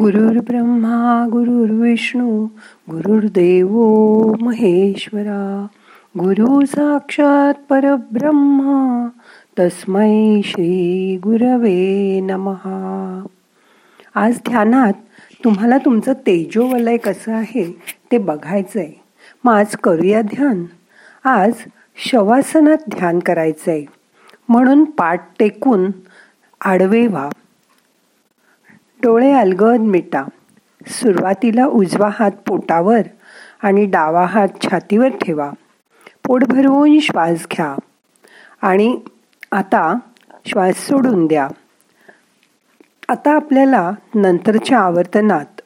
गुरुर् 0.00 0.38
ब्रह्मा 0.38 1.26
गुरुर्विष्णू 1.32 2.44
गुरुर्देव 2.90 3.68
महेश्वरा. 4.40 5.66
गुरु 6.18 6.66
साक्षात 6.66 7.54
परब्रह्मा 7.70 9.08
तस्मै 9.58 10.40
श्री 10.44 11.16
गुरवे 11.16 12.20
नमहा 12.20 13.26
आज 14.14 14.38
ध्यानात 14.48 14.92
तुम्हाला 15.44 15.78
तुमचं 15.78 16.12
तेजोवलय 16.12 16.96
कसं 16.96 17.32
आहे 17.32 17.76
ते 18.12 18.18
बघायचं 18.18 18.80
आहे 18.80 19.00
मग 19.44 19.54
आज 19.54 19.76
करूया 19.76 20.22
ध्यान. 20.22 20.64
आज 21.24 21.52
शवासनात 22.10 22.88
ध्यान 22.88 23.18
करायचं 23.18 23.70
आहे 23.70 23.84
म्हणून 24.48 24.84
पाठ 24.84 25.28
टेकून 25.38 25.90
आडवे 26.64 27.06
व्हा. 27.06 27.28
डोळे 29.04 29.32
अलगद 29.32 29.80
मिटा. 29.80 30.24
सुरुवातीला 30.86 31.66
उजवा 31.66 32.10
हात 32.18 32.30
पोटावर 32.30 33.00
आणि 33.62 33.84
डावा 33.84 34.26
हात 34.26 34.48
छातीवर 34.62 35.08
ठेवा. 35.08 35.50
पोट 36.26 36.44
भरवून 36.44 36.98
श्वास 37.00 37.46
घ्या. 37.52 37.74
आणि 38.62 39.00
आता 39.52 39.98
श्वास 40.46 40.76
सोडून 40.76 41.26
द्या. 41.26 41.48
आता 43.08 43.32
आपल्याला 43.32 43.90
नंतरच्या 44.14 44.78
आवर्तनात 44.78 45.60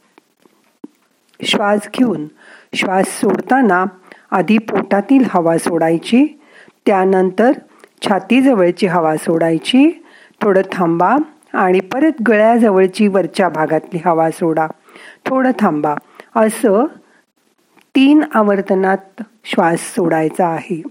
श्वास 1.43 1.81
घेऊन 1.99 2.27
श्वास 2.75 3.21
सोडताना 3.21 3.85
आधी 4.31 4.59
पोटातील 4.59 5.25
हवा 5.31 5.59
सोडायची 5.59 6.41
त्यानंतर 6.87 7.53
छातीजवळची 8.03 8.87
हवा 8.87 9.17
सोडायची. 9.17 10.05
थोडं 10.43 10.63
थांबा. 10.73 11.17
आणि 11.53 11.81
परत 11.81 12.23
गळ्याजवळची 12.29 13.09
वरच्या 13.09 13.49
भागातली 13.49 14.01
हवा 14.05 14.31
सोडा. 14.31 14.67
थोडं 15.27 15.51
थांबा. 15.59 15.95
असं 16.37 16.85
तीन 17.95 18.25
आवर्तनात 18.35 19.23
श्वास 19.45 19.81
सोडायचा 19.81 20.49
आहे. 20.49 20.83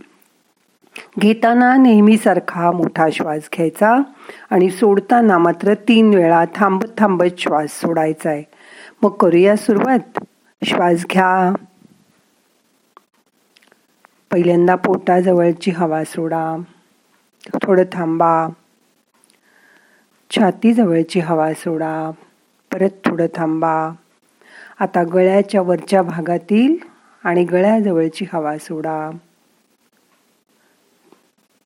घेताना 1.20 1.78
नेहमीसारखा 1.78 2.72
मोठा 2.72 3.08
श्वास 3.14 3.50
घ्यायचा 3.56 3.98
आणि 4.50 4.70
सोडताना 4.70 5.38
मात्र 5.38 5.74
तीन 5.74 6.14
वेळा 6.14 6.46
थांबत 6.56 6.88
थांबत 6.98 7.40
श्वास 7.40 7.70
सोडायचा 7.82 8.30
आहे. 8.30 8.44
मग 9.02 9.10
करूया 9.10 9.56
सुरुवात. 9.56 10.24
श्वास 10.64 11.06
घ्या. 11.12 11.56
पहिल्यांदा 14.32 14.76
पोटाजवळची 14.76 15.72
हवा 15.72 16.04
सोडा. 16.04 16.56
थोडं 17.64 17.84
थांबा. 17.92 18.48
छातीजवळची 20.30 21.20
हवा 21.20 21.54
सोडा 21.54 22.12
परत 22.74 22.90
थोडं 23.06 23.26
थांबा. 23.36 23.90
आता 24.80 25.04
गळ्याच्या 25.04 25.62
वरच्या 25.62 26.02
भागातील 26.02 26.76
आणि 27.24 27.44
गळ्याजवळची 27.44 28.26
हवा 28.34 28.58
सोडा. 28.58 29.10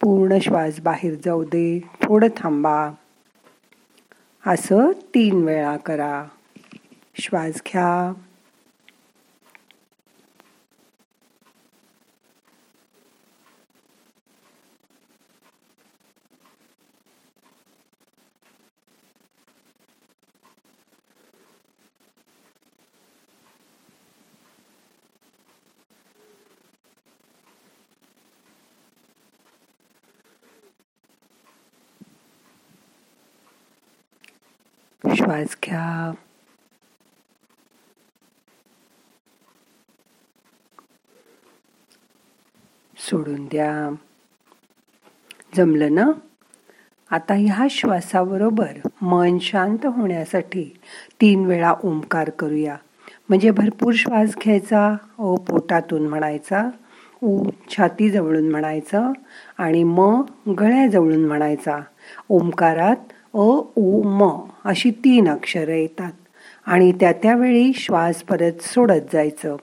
पूर्ण 0.02 0.38
श्वास 0.38 0.80
बाहेर 0.80 1.16
जाऊ 1.26 1.44
दे 1.44 1.80
थोडं 2.02 2.28
थांबा. 2.38 2.92
असं 4.48 4.92
तीन 4.92 5.44
वेळा 5.44 5.78
करा. 5.78 6.23
श्वास 7.16 7.53
घ्या. 7.53 8.14
श्वास 35.07 35.57
घ्या. 35.66 36.12
सोडून 42.97 43.45
द्या. 43.45 43.95
जमलं 45.57 45.95
ना? 45.95 46.12
आता 47.12 47.34
ह्या 47.34 47.67
श्वासाबरोबर 47.69 48.78
मन 49.01 49.38
शांत 49.39 49.85
होण्यासाठी 49.85 50.78
तीन 51.22 51.45
वेळा 51.45 51.73
ओंकार 51.83 52.29
करूया. 52.29 52.78
म्हणजे 53.29 53.51
भरपूर 53.51 53.94
श्वास 53.97 54.35
घ्यायचा 54.35 54.95
ओ 55.19 55.35
पोटातून 55.35 56.07
म्हणायचा 56.07 56.69
ऊ 57.23 57.50
छातीजवळून 57.69 58.51
म्हणायचं 58.51 59.12
आणि 59.57 59.83
म 59.83 60.22
गळ्याजवळून 60.59 61.25
म्हणायचा. 61.25 61.79
ओंकारात 62.29 62.95
अ 63.34 63.46
उ 63.78 64.02
म 64.03 64.30
अशी 64.66 64.92
तीन 64.92 65.30
अक्षरं 65.30 65.74
येतात 65.74 66.12
आणि 66.66 66.92
त्या 66.92 67.12
त्यावेळी 67.14 67.72
श्वास 67.75 68.24
परत 68.24 68.62
सोडत 68.62 69.14
जायचं. 69.14 69.56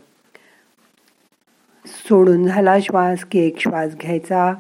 सोडून 1.85 2.47
झाला 2.47 2.79
श्वास 2.79 3.25
की 3.25 3.39
एक 3.39 3.61
श्वास 3.61 3.95
घ्यायचा 3.95 4.53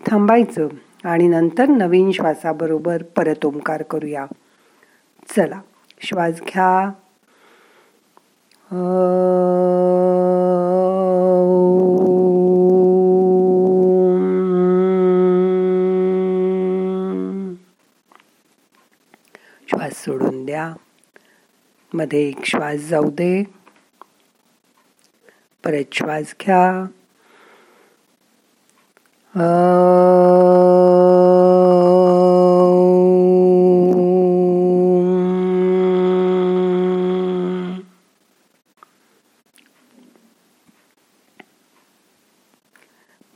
थांबायचं 0.00 0.68
आणि 1.04 1.28
नंतर 1.28 1.68
नवीन 1.68 2.10
श्वासाबरोबर 2.10 3.02
परत 3.16 3.46
ओंकार 3.46 3.82
करूया. 3.82 4.26
चला 5.36 5.60
श्वास 6.00 6.40
घ्या. 6.40 6.90
मध्ये 21.94 22.28
एक 22.28 22.44
श्वास 22.44 22.74
जाऊ 22.74 23.10
दे. 23.10 23.42
परत 25.64 25.84
श्वास 25.92 26.34
घ्या. 26.40 26.86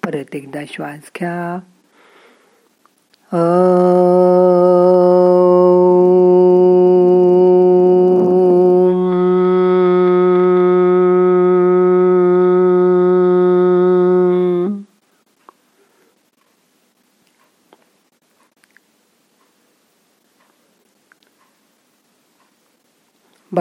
परत 0.05 0.37
एकदा 0.37 0.61
श्वास 0.69 1.11
घ्या. 1.19 1.59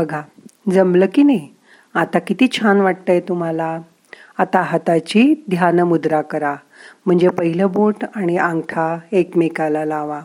बघा 0.05 0.21
जमलं 0.71 1.05
की 1.13 1.23
नाही? 1.23 1.49
आता 1.93 2.19
किती 2.19 2.47
छान 2.47 2.81
वाटतंय 2.81 3.19
तुम्हाला. 3.19 3.79
आता 4.37 4.61
हाताची 4.61 5.43
ध्यान 5.49 5.79
मुद्रा 5.79 6.21
करा. 6.21 6.55
म्हणजे 7.05 7.29
पहिलं 7.29 7.71
बोट 7.71 7.95
आणि 8.15 8.37
अंगठा 8.37 8.97
एकमेकाला 9.11 9.85
लावा. 9.85 10.21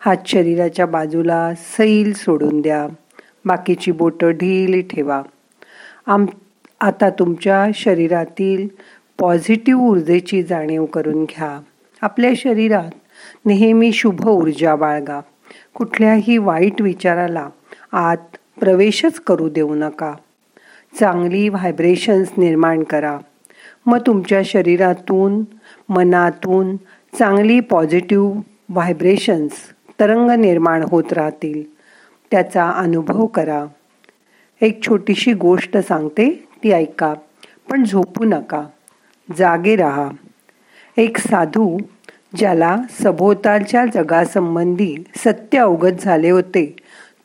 हात 0.00 0.16
शरीराच्या 0.26 0.86
बाजूला 0.86 1.54
सैल 1.54 2.12
सोडून 2.12 2.60
द्या. 2.60 2.86
बाकीची 3.44 3.90
बोटं 3.90 4.30
ढिली 4.30 4.82
ठेवा. 4.82 5.22
आम 6.06 6.26
आता 6.80 7.10
तुमच्या 7.10 7.66
शरीरातील 7.74 8.68
पॉझिटिव्ह 9.18 9.82
ऊर्जेची 9.82 10.42
जाणीव 10.42 10.84
करून 10.84 11.24
घ्या. 11.24 11.60
आपल्या 12.02 12.30
शरीरात 12.36 12.90
नेहमी 13.44 13.92
शुभ 13.92 14.28
ऊर्जा 14.28 14.76
बाळगा. 14.76 15.20
कुठल्याही 15.74 16.38
वाईट 16.38 16.82
विचाराला 16.82 17.48
आत 17.92 18.36
प्रवेशच 18.60 19.20
करू 19.20 19.48
देऊ 19.48 19.74
नका. 19.74 20.14
चांगली 21.00 21.48
व्हायब्रेशन्स 21.48 22.28
निर्माण 22.36 22.82
करा. 22.82 23.18
मग 23.86 23.98
तुमच्या 24.06 24.42
शरीरातून 24.44 25.44
मनातून 25.88 26.76
चांगली 27.18 27.60
पॉझिटिव्ह 27.60 28.40
व्हायब्रेशन्स 28.68 29.52
तरंग 30.00 30.30
निर्माण 30.30 30.84
होत 30.90 31.12
राहतील. 31.12 31.62
त्याचा 32.30 32.70
अनुभव 32.70 33.26
करा. 33.26 33.64
एक 34.60 34.82
छोटीशी 34.82 35.32
गोष्ट 35.32 35.76
सांगते 35.76 36.48
ती 36.64 36.72
ऐका. 36.72 37.14
पण 37.70 37.84
झोपू 37.84 38.24
नका. 38.24 38.66
जागे 39.36 39.76
राहा. 39.76 40.10
एक 40.96 41.16
साधू 41.18 41.78
ज्याला 42.36 42.76
सभोवतालच्या 43.00 43.86
जगासंबंधी 43.94 44.96
सत्य 45.16 45.58
अवगत 45.58 45.92
झाले 46.00 46.30
होते 46.30 46.76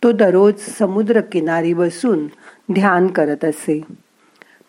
तो 0.03 0.11
दररोज 0.11 0.53
समुद्र 0.79 1.21
किनारी 1.21 1.73
बसून 1.73 2.25
ध्यान 2.73 3.07
करत 3.07 3.45
असे. 3.45 3.81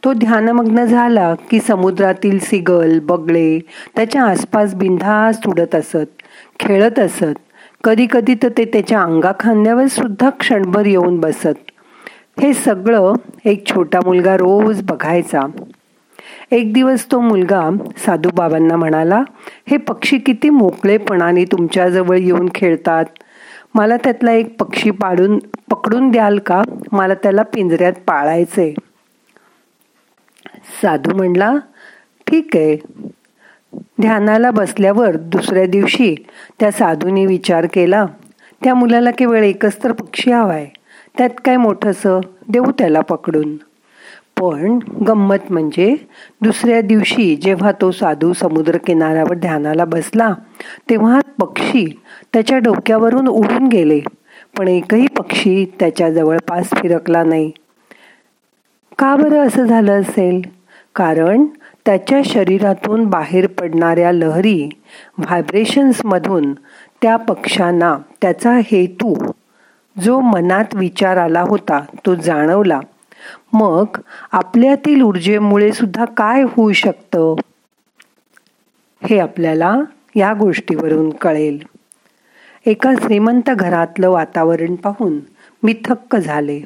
तो 0.04 0.12
ध्यानमग्न 0.12 0.84
झाला 0.84 1.34
की 1.50 1.60
समुद्रातील 1.60 2.38
सिगल 2.38 2.98
बगळे 2.98 3.58
त्याच्या 3.96 4.24
आसपास 4.24 4.74
बिंधास 4.74 5.38
उडत 5.46 5.74
असत 5.74 6.22
खेळत 6.60 6.98
असत. 6.98 7.38
कधी 7.84 8.06
कधी 8.12 8.34
तर 8.42 8.48
ते 8.58 8.64
त्याच्या 8.64 9.02
अंगाखांद्यावर 9.02 9.86
सुद्धा 9.86 10.30
क्षणभर 10.30 10.86
येऊन 10.86 11.20
बसत. 11.20 11.70
हे 12.40 12.54
सगळं 12.54 13.12
एक 13.44 13.66
छोटा 13.66 14.00
मुलगा 14.04 14.36
रोज 14.36 14.82
बघायचा. 14.82 15.40
एक 16.50 16.72
दिवस 16.72 17.06
तो 17.12 17.20
मुलगा 17.20 17.70
साधूबाबांना 18.06 18.76
म्हणाला 18.76 19.22
हे 19.70 19.76
पक्षी 19.76 20.18
किती 20.18 20.50
मोकळेपणाने 20.50 21.44
तुमच्याजवळ 21.44 22.18
येऊन 22.18 22.48
खेळतात. 22.54 23.04
मला 23.74 23.96
त्यातला 23.96 24.32
एक 24.32 24.56
पक्षी 24.60 24.90
पाडून 24.90 25.38
पकडून 25.70 26.10
द्याल 26.10 26.38
का? 26.38 26.62
मला 26.92 27.14
त्याला 27.14 27.42
पिंजऱ्यात 27.42 27.92
पाळायचे 28.06 28.74
साधू 30.82 31.16
म्हणला 31.16 31.52
ठीक. 32.26 32.56
आहे 32.56 32.76
ध्यानाला 34.00 34.50
बसल्यावर 34.50 35.16
दुसऱ्या 35.16 35.66
दिवशी 35.66 36.14
त्या 36.60 36.70
साधूने 36.72 37.26
विचार 37.26 37.66
केला 37.72 38.06
त्या 38.64 38.74
मुलाला 38.74 39.10
केवळ 39.10 39.42
एकच 39.44 39.82
तर 39.84 39.92
पक्षी 39.92 40.30
हवाय. 40.32 40.66
त्यात 41.18 41.30
काय 41.44 41.56
मोठंसं? 41.56 42.20
देऊ 42.48 42.70
त्याला 42.78 43.00
पकडून. 43.00 43.56
पण 44.42 44.78
गंमत 45.06 45.50
म्हणजे 45.50 45.96
दुसऱ्या 46.40 46.80
दिवशी 46.80 47.36
जेव्हा 47.36 47.72
तो 47.80 47.90
साधू 47.90 48.32
समुद्र 48.32 48.76
किनाऱ्यावर 48.76 49.34
ध्यानाला 49.34 49.84
बसला 49.84 50.34
तेव्हा 50.90 51.20
पक्षी 51.40 52.00
त्याच्या 52.32 52.58
डोक्यावरून 52.58 53.28
उडून 53.28 53.66
गेले. 53.66 54.00
पण 54.58 54.68
एकही 54.68 55.06
पक्षी 55.06 55.64
त्याच्या 55.80 56.10
जवळपास 56.10 56.70
फिरकला 56.70 57.24
नाही. 57.24 57.50
का 58.98 59.16
बरं 59.16 59.46
असं 59.46 59.64
झालं 59.64 60.00
असेल? 60.00 60.42
कारण 60.94 61.44
त्याच्या 61.86 62.20
शरीरातून 62.24 63.04
बाहेर 63.04 63.46
पडणाऱ्या 63.46 64.12
लहरी 64.12 64.68
व्हायब्रेशन्समधून 65.18 66.52
त्या 67.02 67.16
पक्षांना 67.16 67.96
त्याचा 68.22 68.58
हेतू 68.64 69.14
जो 70.02 70.20
मनात 70.20 70.74
विचार 70.74 71.16
आला 71.16 71.40
होता 71.40 71.80
तो 72.06 72.14
जाणवला. 72.14 72.80
मग 73.52 73.84
आपल्यातील 74.32 75.02
ऊर्जेमुळे 75.02 75.72
सुद्धा 75.72 76.04
काय 76.04 76.42
होऊ 76.42 76.72
शकतं? 76.72 77.34
हे 79.02 79.18
आपल्याला 79.18 79.80
या 80.16 80.32
गोष्टीवरून 80.32 81.10
कळेल. 81.10 81.62
एका 82.66 82.92
श्रीमंत 83.02 83.50
घरातलं 83.50 84.10
वातावरण 84.10 84.74
पाहून 84.74 85.18
मी 85.62 85.74
थक्क 85.84 86.16
झाले. 86.16 86.60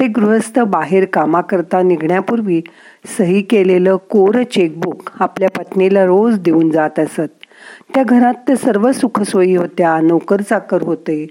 ते 0.00 0.06
गृहस्थ 0.06 0.58
बाहेर 0.58 1.04
कामाकरता 1.04 1.82
निघण्यापूर्वी 1.82 2.62
सही 3.18 3.42
केलेलं 3.42 3.96
कोर 3.96 4.42
चेकबुक 4.42 5.10
आपल्या 5.20 5.48
पत्नीला 5.50 6.04
रोज 6.04 6.38
देऊन 6.38 6.70
जात 6.70 6.98
असत. 6.98 7.28
त्या 7.94 8.02
घरात 8.02 8.34
तर 8.48 8.54
सर्व 8.54 8.92
सुखसोयी 8.92 9.56
होत्या 9.56 10.00
नोकर 10.00 10.40
चाकर 10.40 10.82
होते. 10.82 11.26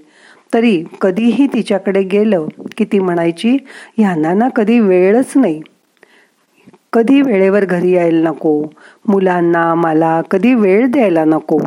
तरी 0.54 0.84
कधीही 1.00 1.46
तिच्याकडे 1.46 2.02
गेलं 2.02 2.46
की 2.76 2.84
ती 2.84 2.98
म्हणायची 2.98 3.56
ह्यांना 3.98 4.34
ना 4.34 4.48
कधी 4.48 4.80
वेळच 4.80 5.32
नाही. 5.36 5.60
कधी 6.92 7.22
वेळेवर 7.22 7.64
घरी 7.64 7.90
यायला 7.90 8.30
नको. 8.30 8.62
मुलांना 9.08 9.74
मला 9.74 10.22
कधी 10.30 10.54
वेळ 10.54 10.86
द्यायला 10.86 11.24
नको. 11.24 11.58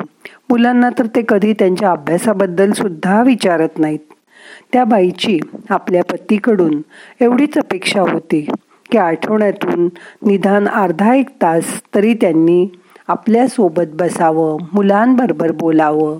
मुलांना 0.49 0.89
तर 0.99 1.05
ते 1.05 1.21
कधी 1.29 1.53
त्यांच्या 1.53 1.91
अभ्यासाबद्दल 1.91 2.71
सुद्धा 2.71 3.23
विचारत 3.23 3.79
नाहीत. 3.79 3.99
त्या 4.73 4.83
बाईची 4.83 5.39
आपल्या 5.69 6.03
पतीकडून 6.03 6.81
एवढीच 7.21 7.57
अपेक्षा 7.57 8.01
होती 8.01 8.47
की 8.91 8.97
आठवड्यातून 8.97 9.89
निदान 10.21 10.67
अर्धा 10.67 11.13
एक 11.13 11.29
तास 11.29 11.81
तरी 11.95 12.13
त्यांनी 12.13 12.67
आपल्यासोबत 13.07 13.89
बसावं 13.93 14.57
मुलांबरोबर 14.73 15.51
बोलावं. 15.51 16.19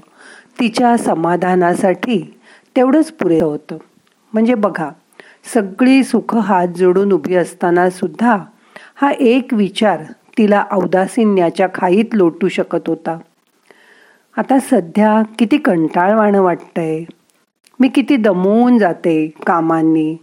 तिच्या 0.59 0.97
समाधानासाठी 0.97 2.33
तेवढंच 2.77 3.11
पुरे 3.11 3.39
होतं. 3.43 3.77
म्हणजे 4.33 4.55
बघा 4.55 4.89
सगळी 5.53 6.03
सुख 6.03 6.35
हात 6.35 6.67
जोडून 6.67 7.11
उभी 7.11 7.35
असताना 7.35 7.89
सुद्धा 7.89 8.37
हा 8.95 9.11
एक 9.11 9.53
विचार 9.53 10.03
तिला 10.37 10.65
औदासिन्याच्या 10.71 11.67
खाईत 11.73 12.05
लोटू 12.13 12.47
शकत 12.47 12.87
होता. 12.87 13.17
आता 14.37 14.59
सध्या 14.59 15.21
किती 15.39 15.57
कंटाळवाणं 15.57 16.41
वाटतंय. 16.41 17.03
मी 17.79 17.87
किती 17.87 18.15
दमवून 18.15 18.77
जाते 18.77 19.33
कामांनी. 19.47 20.17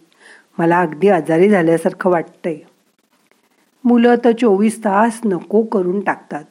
मला 0.59 0.81
अगदी 0.81 1.09
आजारी 1.09 1.49
झाल्यासारखं 1.49 2.11
वाटतंय. 2.11 2.57
मुलं 3.85 4.15
तर 4.25 4.33
चोवीस 4.33 4.79
तास 4.79 5.21
नको 5.25 5.63
करून 5.63 6.01
टाकतात. 6.01 6.45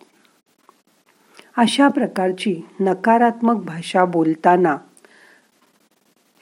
अशा 1.57 1.87
प्रकारची 1.87 2.61
नकारात्मक 2.79 3.63
भाषा 3.63 4.05
बोलताना 4.05 4.77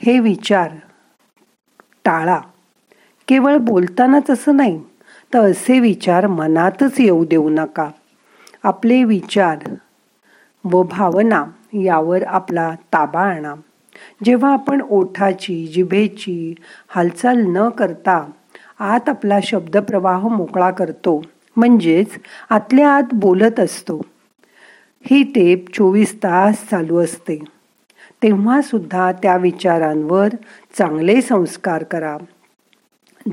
हे 0.03 0.19
विचार. 0.19 0.71
टाळा. 2.05 2.39
केवळ 3.27 3.57
बोलतानाच 3.57 4.29
असं 4.29 4.55
नाही 4.55 4.81
तर 5.33 5.39
असे 5.39 5.79
विचार 5.79 6.27
मनातच 6.27 6.99
येऊ 6.99 7.25
देऊ 7.25 7.49
नका. 7.49 7.89
आपले 8.63 9.03
विचार 9.03 9.57
व 10.65 10.83
भावना 10.83 11.45
यावर 11.73 12.23
आपला 12.23 12.75
ताबा 12.93 13.21
आणा. 13.21 13.53
जेव्हा 14.23 14.53
आपण 14.53 14.81
ओठाची 14.81 15.67
जिभेची 15.67 16.55
हालचाल 16.89 17.43
न 17.47 17.69
करता 17.69 18.31
आत 18.79 19.09
आपला 19.09 19.39
शब्दप्रवाह 19.43 20.27
मोकळा 20.27 20.71
करतो 20.71 21.21
म्हणजेच 21.55 22.09
आतल्या 22.49 22.89
आत 22.89 23.13
बोलत 23.13 23.59
असतो. 23.59 24.01
ही 25.05 25.23
टेप 25.23 25.65
चोवीस 25.73 26.15
तास 26.15 26.69
चालू 26.71 26.97
असते. 26.97 27.60
तेव्हा 28.23 28.61
सुद्धा 28.61 29.11
त्या 29.11 29.37
विचारांवर 29.37 30.27
चांगले 30.77 31.21
संस्कार 31.21 31.83
करा. 31.83 32.17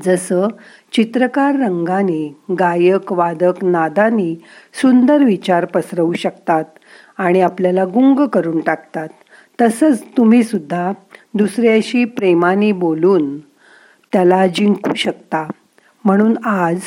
जसं 0.03 0.47
चित्रकार 0.93 1.55
रंगाने 1.55 2.35
गायक 2.59 3.13
वादक 3.13 3.63
नादानी 3.63 4.35
सुंदर 4.73 5.23
विचार 5.23 5.65
पसरवू 5.65 6.13
शकतात 6.13 6.63
आणि 7.17 7.41
आपल्याला 7.41 7.85
गुंग 7.85 8.25
करून 8.25 8.59
टाकतात. 8.59 9.07
तसंच 9.61 10.03
तुम्ही 10.17 10.43
सुद्धा 10.43 10.91
दुसऱ्याशी 11.33 12.05
प्रेमाने 12.05 12.71
बोलून 12.71 13.39
त्याला 14.13 14.47
जिंकू 14.47 14.93
शकता. 14.93 15.51
म्हणून 16.05 16.45
आज 16.45 16.79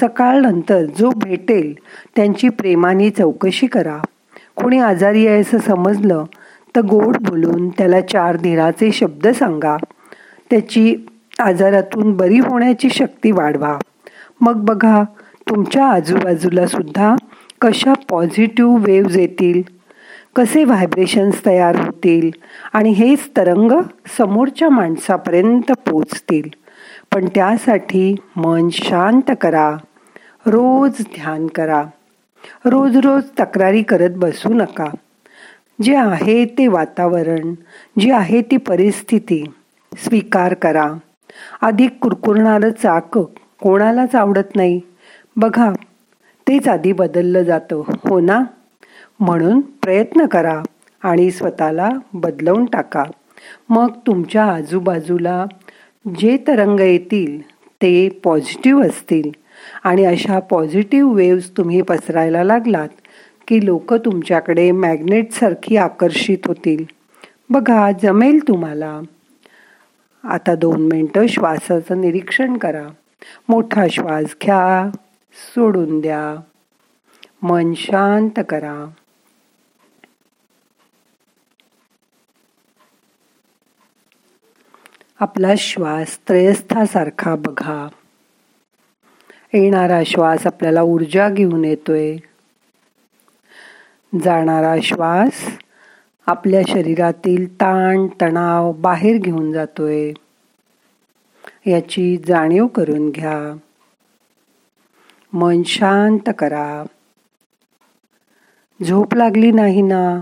सकाळनंतर 0.00 0.84
जो 0.84 1.10
भेटेल 1.10 1.74
त्यांची 2.16 2.48
प्रेमाने 2.48 3.10
चौकशी 3.10 3.66
करा. 3.66 3.98
कोणी 4.56 4.78
आजारी 4.78 5.26
आहे 5.26 5.40
असं 5.40 5.58
समजलं 5.58 6.24
तर 6.76 6.80
गोड 6.80 7.16
बोलून 7.16 7.68
त्याला 7.68 8.00
चार 8.00 8.36
धीराचे 8.36 8.92
शब्द 8.92 9.28
सांगा. 9.28 9.76
त्याची 10.50 10.96
आजारातून 11.38 12.16
बरी 12.16 12.38
होण्याची 12.38 12.90
शक्ती 12.90 13.30
वाढवा. 13.30 13.78
मग 14.40 14.54
बघा 14.54 15.02
तुमच्या 15.48 15.86
आजूबाजूला 15.86 16.66
सुद्धा 16.66 17.16
कशा 17.60 17.92
पॉझिटिव्ह 18.08 18.78
वेव्ज 18.80 19.18
येतील? 19.18 19.62
कसे 20.36 20.64
व्हायब्रेशन्स 20.64 21.46
तयार 21.46 21.76
होतील? 21.76 22.30
आणि 22.72 22.90
हेच 22.90 23.30
तरंग 23.36 23.72
समोरच्या 24.18 24.68
माणसापर्यंत 24.68 25.72
पोचतील 25.72 26.48
पण 27.14 27.28
त्यासाठी 27.34 28.16
मन 28.36 28.68
शांत 28.72 29.30
करा. 29.40 29.76
रोज 30.46 30.92
ध्यान 31.00 31.46
करा. 31.46 31.84
रोज 32.64 32.96
रोज 32.96 33.22
तक्रारी 33.40 33.82
करत 33.82 34.10
बसू 34.16 34.48
नका. 34.48 34.84
जे 35.82 35.96
आहे 35.96 36.44
ते 36.44 36.66
वातावरण 36.66 37.54
जी 38.00 38.10
आहे 38.10 38.42
ती 38.42 38.56
परिस्थिती 38.56 39.44
स्वीकार 39.96 40.54
करा. 40.54 40.86
अधिक 41.62 41.98
कुरकुरणारं 42.02 42.70
चाक 42.70 43.18
कोणालाच 43.60 44.14
आवडत 44.14 44.56
नाही. 44.56 44.80
बघा 45.36 45.72
तेच 46.48 46.68
आधी 46.68 46.92
बदललं 46.92 47.42
जातं 47.42 47.82
हो 48.08 48.20
ना? 48.20 48.40
म्हणून 49.20 49.60
प्रयत्न 49.60 50.26
करा 50.26 50.62
आणि 51.02 51.30
स्वतःला 51.30 51.90
बदलवून 52.12 52.64
टाका. 52.64 53.04
मग 53.68 53.90
तुमच्या 54.06 54.44
आजूबाजूला 54.44 55.44
जे 56.20 56.36
तरंग 56.46 56.80
येतील 56.80 57.40
ते 57.82 58.08
पॉझिटिव्ह 58.24 58.86
असतील. 58.86 59.30
आणि 59.84 60.04
अशा 60.04 60.38
पॉझिटिव्ह 60.38 61.14
वेव्स 61.14 61.50
तुम्ही 61.56 61.82
पसरायला 61.82 62.44
लागलात 62.44 62.88
की 63.48 63.66
लोक 63.66 63.94
तुमच्याकडे 63.94 64.70
मॅग्नेटसारखी 64.70 65.76
आकर्षित 65.76 66.38
होतील. 66.46 66.84
बघा 67.50 67.90
जमेल 68.02 68.48
तुम्हाला. 68.48 69.00
आता 70.24 70.54
दोन 70.54 70.82
मिनटं 70.82 71.26
श्वासाचं 71.26 72.00
निरीक्षण 72.00 72.56
करा. 72.56 72.88
मोठा 73.48 73.86
श्वास 73.90 74.24
घ्या 74.42 74.90
सोडून 75.34 76.00
द्या. 76.00 76.40
मन 77.42 77.74
शांत 77.74 78.40
करा. 78.48 78.90
आपला 85.20 85.52
श्वास 85.58 86.18
त्रयस्थासारखा 86.28 87.34
बघा. 87.34 87.88
येणारा 89.54 90.02
श्वास 90.06 90.46
आपल्याला 90.46 90.82
ऊर्जा 90.82 91.28
घेऊन 91.28 91.64
येतोय. 91.64 92.16
जाणारा 94.20 94.74
श्वास 94.82 95.58
आपल्या 96.26 96.62
शरीरातील 96.68 97.54
ताण 97.54 98.06
तणाव 98.20 98.72
बाहेर 98.72 99.16
घेऊन 99.16 99.52
जातोय. 99.52 100.12
याची 101.66 102.16
जाणीव 102.26 102.66
करून 102.66 103.10
घ्या. 103.10 103.56
मन 105.32 105.62
शांत 105.62 106.30
करा. 106.38 106.84
झोप 108.88 109.14
लागली 109.14 109.50
नाही 109.50 109.82
ना 109.82 110.20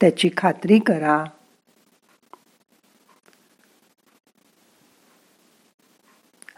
त्याची 0.00 0.30
खात्री 0.36 0.78
करा. 0.78 1.24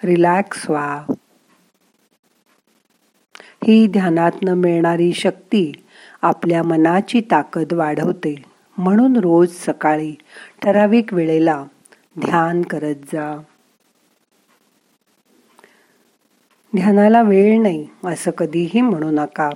रिलॅक्स 0.05 0.71
व्हा. 0.71 1.05
ही 3.65 3.87
ध्यानातनं 3.87 4.55
मिळणारी 4.55 5.13
शक्ती 5.13 5.82
आपल्या 6.23 6.63
मनाची 6.63 7.21
ताकद 7.21 7.73
वाढवते 7.73 8.35
म्हणून 8.79 9.17
रोज 9.17 9.49
सकाळी 9.51 10.15
ठराविक 10.63 11.15
वेळेला 11.15 11.65
ध्यान 12.21 12.63
करत 12.63 12.95
जा. 13.13 13.37
ध्यानाला 16.75 17.23
वेळ 17.23 17.61
नाही 17.63 17.87
असं 18.05 18.31
कधीही 18.31 18.81
म्हणू 18.81 19.11
नका. 19.11 19.51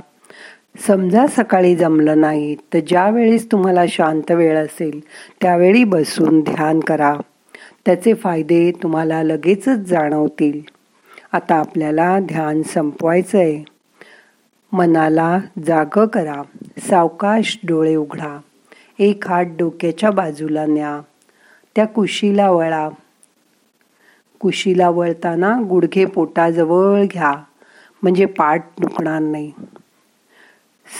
समजा 0.87 1.27
सकाळी 1.27 1.77
जमलं 1.77 2.21
नाही 2.21 2.57
तर 2.75 2.79
ज्या 2.87 3.09
वेळेस 3.11 3.53
तुम्हाला 3.53 3.85
शांत 3.89 4.31
वेळ 4.31 4.59
असेल 4.59 5.01
त्यावेळी 5.41 5.85
बसून 5.85 6.41
ध्यान 6.41 6.81
करा. 6.81 7.15
त्याचे 7.87 8.15
फायदे 8.15 8.73
तुम्हाला 8.83 9.23
लगेचच 9.23 9.79
जाणवतील. 9.79 10.61
आता 11.33 11.55
आपल्याला 11.55 12.19
ध्यान 12.21 12.63
संपवायचं 12.63 13.39
आहे 13.39 13.75
मनाला 14.73 15.39
जाग 15.67 16.07
करा. 16.07 16.43
सावकाश 16.79 17.59
डोळे 17.65 17.95
उघडा. 17.95 18.39
एक 18.99 19.29
हात 19.29 19.45
डोक्याच्या 19.45 20.11
बाजूला 20.11 20.67
न्या. 20.67 21.01
त्या 21.77 21.87
कुशीला 21.87 22.51
वळा. 22.51 22.89
कुशीला 24.41 24.89
वळताना 24.89 25.61
गुडघे 25.69 26.05
पोटाजवळ 26.05 27.05
घ्या. 27.05 27.33
म्हणजे 28.03 28.25
पाठ 28.25 28.67
दुखणार 28.81 29.19
नाही. 29.19 29.53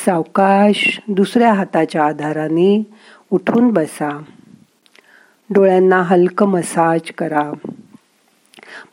सावकाश 0.07 1.01
दुसऱ्या 1.09 1.53
हाताच्या 1.53 2.05
आधाराने 2.05 2.83
उठून 3.31 3.71
बसा. 3.71 4.23
डोळ्यांना 5.51 6.03
हलकं 6.03 6.47
मसाज 6.47 7.01
करा. 7.19 7.53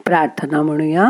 प्रार्थना 0.05 0.61
म्हणूया. 0.61 1.09